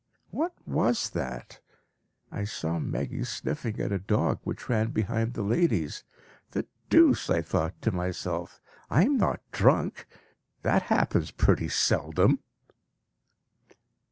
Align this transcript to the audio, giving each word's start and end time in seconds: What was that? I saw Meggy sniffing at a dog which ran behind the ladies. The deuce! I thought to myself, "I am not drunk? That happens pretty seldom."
What 0.31 0.55
was 0.65 1.11
that? 1.11 1.59
I 2.31 2.43
saw 2.43 2.79
Meggy 2.79 3.23
sniffing 3.23 3.79
at 3.79 3.91
a 3.91 3.99
dog 3.99 4.39
which 4.43 4.67
ran 4.67 4.89
behind 4.89 5.35
the 5.35 5.43
ladies. 5.43 6.03
The 6.53 6.65
deuce! 6.89 7.29
I 7.29 7.43
thought 7.43 7.79
to 7.83 7.91
myself, 7.91 8.59
"I 8.89 9.03
am 9.05 9.15
not 9.15 9.41
drunk? 9.51 10.07
That 10.63 10.81
happens 10.89 11.29
pretty 11.29 11.69
seldom." 11.69 12.39